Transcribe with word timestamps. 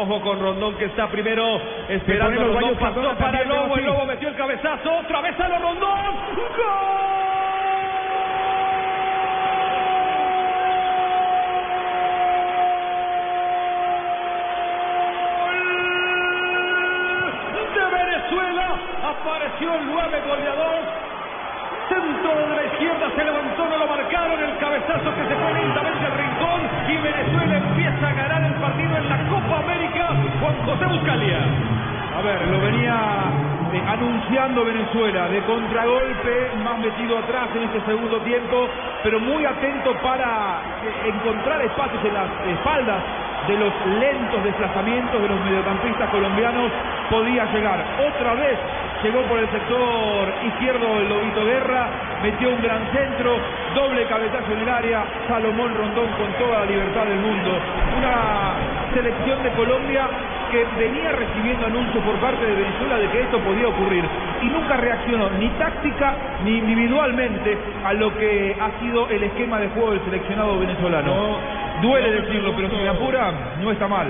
Ojo 0.00 0.18
con 0.22 0.40
Rondón 0.40 0.76
que 0.76 0.86
está 0.86 1.08
primero 1.08 1.60
esperando. 1.90 2.42
Rondón 2.42 2.74
pasó 2.76 3.02
para 3.18 3.42
el 3.42 3.48
Lobo. 3.50 3.76
El 3.76 3.84
Lobo 3.84 4.06
metió 4.06 4.28
el 4.30 4.34
cabezazo. 4.34 4.98
Otra 5.00 5.20
vez 5.20 5.38
a 5.38 5.46
los 5.46 5.60
Rondón. 5.60 5.90
¡Gol! 5.90 7.10
De 17.74 17.84
Venezuela 17.84 18.66
apareció 19.04 19.74
el 19.74 19.84
9 19.84 20.22
goleador. 20.26 20.80
Centro 21.90 22.30
de 22.48 22.56
la 22.56 22.64
izquierda 22.72 23.10
se 23.14 23.22
levantó, 23.24 23.68
no 23.68 23.76
lo 23.76 23.86
marcaron. 23.86 24.42
El 24.42 24.56
cabezazo 24.56 25.14
que 25.14 25.28
se 25.28 25.34
fue 25.36 25.52
lentamente 25.52 26.06
al 26.06 26.12
rincón. 26.16 26.60
Y 26.88 26.96
Venezuela 26.96 27.56
empieza 27.58 28.08
a 28.08 28.12
ganar 28.14 28.44
el 28.44 28.54
partido 28.54 28.96
en 28.96 29.08
la 29.10 29.18
Copa 29.28 29.58
América. 29.58 29.89
A 32.20 32.22
ver, 32.22 32.48
lo 32.48 32.60
venía 32.60 33.00
eh, 33.72 33.82
anunciando 33.88 34.62
Venezuela 34.62 35.26
de 35.30 35.40
contragolpe, 35.40 36.50
más 36.62 36.76
metido 36.78 37.16
atrás 37.16 37.48
en 37.56 37.62
este 37.62 37.80
segundo 37.86 38.18
tiempo, 38.20 38.68
pero 39.02 39.18
muy 39.20 39.42
atento 39.46 39.94
para 40.02 40.60
eh, 40.84 41.08
encontrar 41.08 41.62
espacios 41.62 42.04
en 42.04 42.12
las 42.12 42.28
espaldas 42.46 43.00
de 43.48 43.56
los 43.56 43.72
lentos 43.98 44.44
desplazamientos 44.44 45.22
de 45.22 45.28
los 45.28 45.40
mediocampistas 45.40 46.10
colombianos. 46.10 46.70
Podía 47.08 47.46
llegar 47.54 47.82
otra 48.04 48.34
vez 48.34 48.58
llegó 49.02 49.22
por 49.22 49.38
el 49.38 49.48
sector 49.50 50.28
izquierdo 50.44 51.00
el 51.00 51.08
Lobito 51.08 51.42
Guerra, 51.46 51.88
metió 52.22 52.50
un 52.50 52.60
gran 52.60 52.84
centro, 52.92 53.32
doble 53.74 54.04
cabezazo 54.04 54.52
en 54.52 54.60
el 54.60 54.68
área, 54.68 55.04
Salomón 55.26 55.74
Rondón 55.74 56.08
con 56.20 56.30
toda 56.36 56.60
la 56.60 56.66
libertad 56.66 57.06
del 57.06 57.18
mundo. 57.18 57.50
Una 57.96 58.92
selección 58.92 59.42
de 59.42 59.50
Colombia 59.52 60.04
que 60.50 60.66
venía 60.78 61.12
recibiendo 61.12 61.66
anuncios 61.66 62.04
por 62.04 62.14
parte 62.16 62.44
de 62.44 62.54
Venezuela 62.54 62.98
de 62.98 63.08
que 63.08 63.20
esto 63.20 63.38
podía 63.38 63.68
ocurrir 63.68 64.04
y 64.42 64.46
nunca 64.46 64.76
reaccionó 64.76 65.30
ni 65.38 65.48
táctica 65.50 66.14
ni 66.44 66.58
individualmente 66.58 67.56
a 67.84 67.92
lo 67.94 68.16
que 68.16 68.56
ha 68.60 68.80
sido 68.80 69.08
el 69.08 69.22
esquema 69.22 69.58
de 69.60 69.68
juego 69.68 69.92
del 69.92 70.04
seleccionado 70.04 70.58
venezolano. 70.58 71.36
Duele 71.82 72.10
decirlo, 72.22 72.52
pero 72.56 72.68
si 72.68 72.76
me 72.76 72.88
apura, 72.88 73.32
no 73.62 73.70
está 73.70 73.88
mal. 73.88 74.08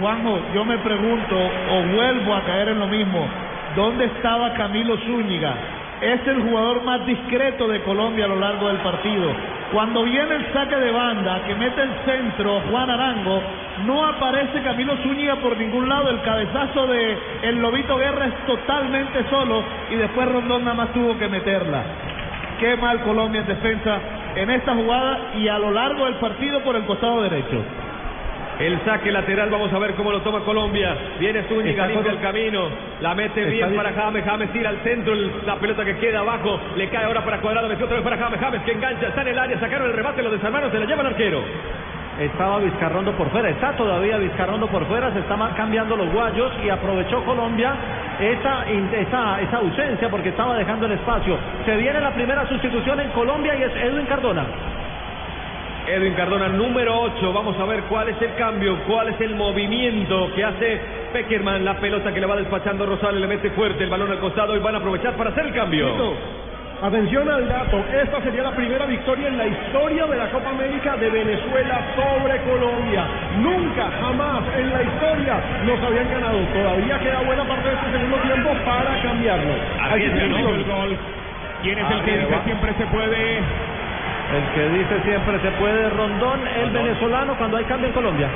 Juanjo, 0.00 0.38
yo 0.54 0.64
me 0.64 0.78
pregunto 0.78 1.36
o 1.36 1.82
vuelvo 1.94 2.34
a 2.34 2.42
caer 2.42 2.68
en 2.68 2.78
lo 2.78 2.86
mismo. 2.86 3.26
¿Dónde 3.74 4.04
estaba 4.06 4.54
Camilo 4.54 4.96
Zúñiga? 4.98 5.54
Es 6.00 6.26
el 6.26 6.42
jugador 6.42 6.82
más 6.84 7.04
discreto 7.06 7.66
de 7.68 7.80
Colombia 7.82 8.26
a 8.26 8.28
lo 8.28 8.36
largo 8.36 8.68
del 8.68 8.78
partido. 8.78 9.32
Cuando 9.72 10.04
viene 10.04 10.36
el 10.36 10.52
saque 10.52 10.76
de 10.76 10.90
banda, 10.92 11.42
que 11.44 11.54
mete 11.56 11.82
el 11.82 11.90
centro 12.04 12.60
Juan 12.70 12.88
Arango, 12.88 13.42
no 13.84 14.04
aparece 14.06 14.62
Camilo 14.62 14.96
Zúñiga 15.02 15.36
por 15.36 15.56
ningún 15.56 15.88
lado. 15.88 16.10
El 16.10 16.22
cabezazo 16.22 16.86
de 16.86 17.18
el 17.42 17.60
Lobito 17.60 17.96
Guerra 17.96 18.26
es 18.26 18.46
totalmente 18.46 19.28
solo 19.28 19.64
y 19.90 19.96
después 19.96 20.28
Rondón 20.30 20.64
nada 20.64 20.76
más 20.76 20.92
tuvo 20.92 21.18
que 21.18 21.28
meterla. 21.28 21.82
Qué 22.60 22.76
mal 22.76 23.00
Colombia 23.02 23.40
en 23.40 23.46
defensa 23.48 23.98
en 24.36 24.50
esta 24.50 24.74
jugada 24.74 25.32
y 25.34 25.48
a 25.48 25.58
lo 25.58 25.70
largo 25.72 26.04
del 26.04 26.14
partido 26.16 26.60
por 26.60 26.76
el 26.76 26.84
costado 26.84 27.22
derecho. 27.22 27.62
El 28.58 28.82
saque 28.86 29.12
lateral, 29.12 29.50
vamos 29.50 29.70
a 29.70 29.78
ver 29.78 29.94
cómo 29.94 30.10
lo 30.10 30.22
toma 30.22 30.40
Colombia. 30.40 30.96
Viene 31.18 31.42
Zúñiga, 31.42 31.86
limpia 31.86 32.12
el 32.12 32.20
camino. 32.20 32.68
La 33.02 33.14
mete 33.14 33.44
bien 33.44 33.74
para 33.76 33.92
James. 33.92 34.24
James 34.24 34.50
tira 34.52 34.70
al 34.70 34.78
centro. 34.78 35.14
La 35.44 35.56
pelota 35.56 35.84
que 35.84 35.96
queda 35.98 36.20
abajo. 36.20 36.58
Le 36.74 36.88
cae 36.88 37.04
ahora 37.04 37.22
para 37.22 37.38
Cuadrado. 37.40 37.68
Metió 37.68 37.84
otra 37.84 37.96
vez 37.96 38.04
para 38.04 38.16
James. 38.16 38.40
James 38.40 38.62
que 38.62 38.72
engancha. 38.72 39.08
Está 39.08 39.22
en 39.22 39.28
el 39.28 39.38
área. 39.38 39.60
Sacaron 39.60 39.90
el 39.90 39.92
remate. 39.92 40.22
Lo 40.22 40.30
desarmaron. 40.30 40.70
Se 40.70 40.78
la 40.78 40.86
lleva 40.86 41.02
el 41.02 41.08
arquero. 41.08 41.42
Estaba 42.18 42.58
Vizcarrondo 42.60 43.12
por 43.12 43.28
fuera. 43.28 43.50
Está 43.50 43.72
todavía 43.76 44.16
Vizcarrondo 44.16 44.68
por 44.68 44.86
fuera. 44.86 45.12
Se 45.12 45.18
están 45.18 45.38
cambiando 45.54 45.94
los 45.94 46.10
guayos. 46.10 46.50
Y 46.64 46.70
aprovechó 46.70 47.22
Colombia 47.24 47.74
esa, 48.18 48.64
esa, 48.70 49.40
esa 49.42 49.56
ausencia 49.58 50.08
porque 50.08 50.30
estaba 50.30 50.56
dejando 50.56 50.86
el 50.86 50.92
espacio. 50.92 51.36
Se 51.66 51.76
viene 51.76 52.00
la 52.00 52.14
primera 52.14 52.48
sustitución 52.48 53.00
en 53.00 53.10
Colombia 53.10 53.54
y 53.54 53.64
es 53.64 53.76
Edwin 53.76 54.06
Cardona. 54.06 54.46
Edwin 55.88 56.14
Cardona, 56.14 56.48
número 56.48 57.00
8. 57.00 57.32
Vamos 57.32 57.56
a 57.58 57.64
ver 57.64 57.82
cuál 57.84 58.08
es 58.08 58.20
el 58.20 58.34
cambio, 58.34 58.76
cuál 58.86 59.08
es 59.08 59.20
el 59.20 59.36
movimiento 59.36 60.30
que 60.34 60.44
hace 60.44 60.80
Peckerman. 61.12 61.64
La 61.64 61.78
pelota 61.78 62.12
que 62.12 62.20
le 62.20 62.26
va 62.26 62.36
despachando 62.36 62.86
Rosales, 62.86 63.20
le 63.20 63.26
mete 63.26 63.50
fuerte 63.50 63.84
el 63.84 63.90
balón 63.90 64.10
al 64.10 64.18
costado 64.18 64.56
y 64.56 64.58
van 64.58 64.74
a 64.74 64.78
aprovechar 64.78 65.14
para 65.14 65.30
hacer 65.30 65.46
el 65.46 65.54
cambio. 65.54 65.86
Atención 66.82 67.26
al 67.26 67.48
dato, 67.48 67.82
esta 67.90 68.20
sería 68.22 68.42
la 68.42 68.50
primera 68.50 68.84
victoria 68.84 69.28
en 69.28 69.38
la 69.38 69.46
historia 69.46 70.06
de 70.06 70.16
la 70.16 70.30
Copa 70.30 70.50
América 70.50 70.96
de 70.96 71.08
Venezuela 71.08 71.80
sobre 71.96 72.38
Colombia. 72.42 73.06
Nunca, 73.38 73.90
jamás 73.98 74.42
en 74.58 74.70
la 74.70 74.82
historia 74.82 75.40
nos 75.64 75.82
habían 75.82 76.10
ganado. 76.10 76.38
Todavía 76.52 76.98
queda 76.98 77.20
buena 77.22 77.44
parte 77.44 77.68
de 77.68 77.74
este 77.76 77.92
segundo 77.92 78.16
tiempo 78.18 78.50
para 78.66 79.02
cambiarlo. 79.02 79.54
el 80.54 80.64
gol. 80.64 80.96
¿Quién 81.62 81.78
es 81.78 81.90
el 81.90 82.02
que 82.02 82.18
dice 82.18 82.38
siempre 82.44 82.74
se 82.76 82.86
puede? 82.86 83.40
El 84.34 84.44
que 84.54 84.68
dice 84.78 85.02
siempre 85.04 85.38
se 85.40 85.50
puede, 85.52 85.88
Rondón, 85.90 86.40
el 86.46 86.70
venezolano 86.70 87.34
cuando 87.36 87.56
hay 87.58 87.64
cambio 87.64 87.88
en 87.88 87.94
Colombia. 87.94 88.28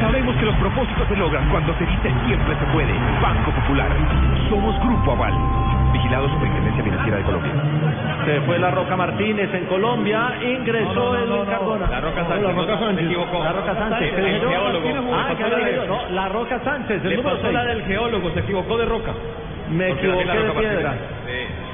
Sabemos 0.00 0.36
que 0.36 0.46
los 0.46 0.54
propósitos 0.56 1.08
se 1.08 1.16
logran 1.16 1.48
cuando 1.50 1.74
se 1.74 1.84
dice 1.86 2.12
siempre 2.26 2.54
se 2.58 2.64
puede. 2.72 2.92
Banco 3.20 3.50
Popular. 3.50 3.88
Somos 4.48 4.78
Grupo 4.80 5.12
Aval. 5.12 5.34
Vigilado 5.92 6.28
Superintendencia 6.28 6.84
Financiera 6.84 7.18
de 7.18 7.22
Colombia. 7.24 7.52
Se 8.24 8.40
fue 8.42 8.58
la 8.58 8.70
Roca 8.70 8.96
Martínez 8.96 9.52
en 9.54 9.64
Colombia, 9.66 10.34
ingresó 10.42 11.16
el 11.16 11.46
Cardona. 11.46 11.86
La 11.88 12.00
Roca 12.00 12.24
Sánchez. 12.26 12.42
La 12.46 12.52
Roca 12.52 12.78
Sánchez. 12.78 12.96
Se 12.98 13.04
equivocó. 13.06 13.44
La 13.44 13.52
Roca 13.52 13.74
Sánchez. 13.74 14.14
El, 14.18 14.24
El 14.26 14.40
geólogo. 14.40 15.14
Ah, 15.14 15.34
la 15.38 16.10
la 16.22 16.28
Roca 16.28 16.60
Sánchez, 16.64 17.02
el 17.04 17.10
Le 17.10 17.16
número 17.16 17.36
pasó 17.36 17.52
la 17.52 17.64
6. 17.64 17.74
del 17.74 17.84
geólogo, 17.86 18.30
se 18.32 18.40
equivocó 18.40 18.78
de 18.78 18.84
Roca. 18.86 19.12
Me 19.70 19.88
la 19.90 19.94
de 19.94 20.50
piedra. 20.52 20.88
Martínez. 20.90 21.00
Sí. 21.26 21.65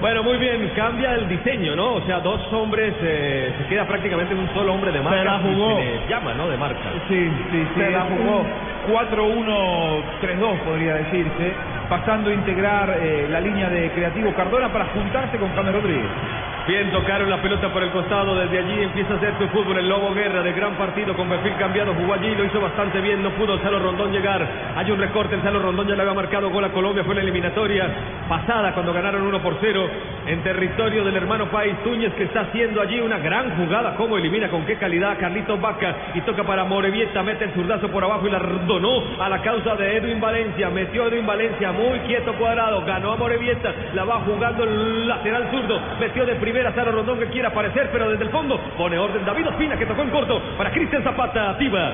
Bueno, 0.00 0.22
muy 0.22 0.38
bien, 0.38 0.70
cambia 0.76 1.14
el 1.14 1.28
diseño, 1.28 1.74
¿no? 1.74 1.94
O 1.94 2.06
sea, 2.06 2.20
dos 2.20 2.40
hombres, 2.52 2.94
eh, 3.02 3.52
se 3.58 3.66
queda 3.66 3.84
prácticamente 3.84 4.32
un 4.32 4.48
solo 4.54 4.74
hombre 4.74 4.92
de 4.92 5.00
marca. 5.00 5.18
Se 5.18 5.24
la 5.24 5.38
jugó. 5.38 5.76
Se 5.76 5.84
le 5.84 6.08
llama, 6.08 6.34
¿no? 6.34 6.48
De 6.48 6.56
marca. 6.56 6.92
Sí, 7.08 7.30
sí, 7.50 7.66
sí. 7.74 7.80
Se 7.80 7.90
la 7.90 8.02
jugó. 8.02 8.46
4-1-3-2 8.88 10.58
podría 10.60 10.94
decirse, 10.94 11.52
pasando 11.88 12.30
a 12.30 12.32
integrar 12.32 12.96
eh, 13.02 13.26
la 13.28 13.40
línea 13.40 13.68
de 13.68 13.90
Creativo 13.90 14.32
Cardona 14.34 14.72
para 14.72 14.86
juntarse 14.86 15.36
con 15.36 15.52
James 15.54 15.74
Rodríguez. 15.74 16.10
Bien, 16.68 16.92
tocaron 16.92 17.30
la 17.30 17.40
pelota 17.40 17.72
por 17.72 17.82
el 17.82 17.90
costado, 17.92 18.34
desde 18.34 18.58
allí 18.58 18.82
empieza 18.82 19.14
a 19.14 19.16
hacer 19.16 19.32
su 19.38 19.48
fútbol. 19.48 19.78
El 19.78 19.88
Lobo 19.88 20.12
Guerra 20.12 20.42
de 20.42 20.52
gran 20.52 20.76
partido 20.76 21.16
con 21.16 21.26
perfil 21.26 21.56
cambiado, 21.56 21.94
jugó 21.94 22.12
allí, 22.12 22.34
lo 22.34 22.44
hizo 22.44 22.60
bastante 22.60 23.00
bien, 23.00 23.22
no 23.22 23.30
pudo 23.30 23.54
el 23.54 23.62
Salo 23.62 23.78
Rondón 23.78 24.12
llegar, 24.12 24.46
hay 24.76 24.90
un 24.90 24.98
recorte, 24.98 25.34
el 25.34 25.42
Salo 25.42 25.60
Rondón 25.60 25.88
ya 25.88 25.96
le 25.96 26.02
había 26.02 26.12
marcado 26.12 26.50
gol 26.50 26.62
a 26.62 26.68
Colombia, 26.68 27.04
fue 27.04 27.14
la 27.14 27.22
eliminatoria 27.22 27.88
pasada 28.28 28.74
cuando 28.74 28.92
ganaron 28.92 29.22
1 29.22 29.40
por 29.40 29.56
0 29.58 29.90
en 30.28 30.42
territorio 30.42 31.04
del 31.04 31.16
hermano 31.16 31.50
País 31.50 31.74
Túñez 31.82 32.12
que 32.12 32.24
está 32.24 32.42
haciendo 32.42 32.82
allí 32.82 33.00
una 33.00 33.18
gran 33.18 33.56
jugada, 33.56 33.96
cómo 33.96 34.18
elimina, 34.18 34.50
con 34.50 34.66
qué 34.66 34.76
calidad 34.76 35.18
Carlitos 35.18 35.58
Vaca. 35.58 35.96
Y 36.14 36.20
toca 36.20 36.44
para 36.44 36.64
Morevieta, 36.64 37.22
mete 37.22 37.44
el 37.44 37.52
zurdazo 37.54 37.88
por 37.88 38.04
abajo 38.04 38.26
y 38.26 38.30
la 38.30 38.38
donó 38.38 39.22
a 39.22 39.28
la 39.30 39.40
causa 39.40 39.74
de 39.76 39.96
Edwin 39.96 40.20
Valencia, 40.20 40.68
metió 40.68 41.04
a 41.04 41.06
Edwin 41.08 41.26
Valencia 41.26 41.72
muy 41.72 41.98
quieto 42.00 42.34
cuadrado, 42.34 42.84
ganó 42.84 43.12
a 43.12 43.16
Morevieta, 43.16 43.72
la 43.94 44.04
va 44.04 44.20
jugando 44.20 44.64
el 44.64 45.08
lateral 45.08 45.50
zurdo, 45.50 45.80
metió 45.98 46.26
de 46.26 46.34
primera 46.34 46.74
Saro 46.74 46.92
Rondón 46.92 47.18
que 47.18 47.26
quiere 47.26 47.48
aparecer, 47.48 47.88
pero 47.90 48.10
desde 48.10 48.24
el 48.24 48.30
fondo 48.30 48.60
pone 48.76 48.98
orden 48.98 49.24
David 49.24 49.48
Ospina 49.48 49.78
que 49.78 49.86
tocó 49.86 50.02
en 50.02 50.10
corto 50.10 50.42
para 50.58 50.70
Cristian 50.70 51.02
Zapata, 51.02 51.56
Tiva. 51.56 51.92